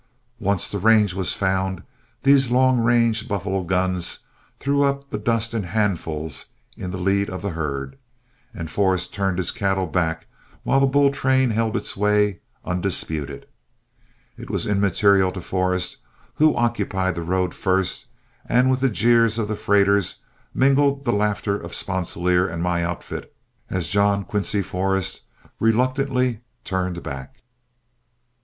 Once 0.39 0.67
the 0.67 0.79
range 0.79 1.13
was 1.13 1.33
found, 1.35 1.83
those 2.23 2.49
long 2.49 2.79
range 2.79 3.27
buffalo 3.27 3.61
guns 3.63 4.21
threw 4.57 4.81
up 4.81 5.07
the 5.11 5.17
dust 5.19 5.53
in 5.53 5.61
handfuls 5.61 6.47
in 6.75 6.89
the 6.89 6.97
lead 6.97 7.29
of 7.29 7.43
the 7.43 7.51
herd, 7.51 7.99
and 8.51 8.71
Forrest 8.71 9.13
turned 9.13 9.37
his 9.37 9.51
cattle 9.51 9.85
back, 9.85 10.25
while 10.63 10.79
the 10.79 10.87
bull 10.87 11.11
train 11.11 11.51
held 11.51 11.77
its 11.77 11.95
way, 11.95 12.39
undisputed. 12.65 13.45
It 14.39 14.49
was 14.49 14.65
immaterial 14.65 15.31
to 15.33 15.39
Forrest 15.39 15.97
who 16.33 16.55
occupied 16.55 17.13
the 17.13 17.21
road 17.21 17.53
first, 17.53 18.07
and 18.47 18.71
with 18.71 18.79
the 18.79 18.89
jeers 18.89 19.37
of 19.37 19.47
the 19.47 19.55
freighters 19.55 20.23
mingled 20.51 21.03
the 21.03 21.13
laughter 21.13 21.55
of 21.61 21.75
Sponsilier 21.75 22.47
and 22.47 22.63
my 22.63 22.83
outfit, 22.83 23.31
as 23.69 23.87
John 23.87 24.23
Quincy 24.25 24.63
Forrest 24.63 25.21
reluctantly 25.59 26.39
turned 26.63 27.03
back. 27.03 27.43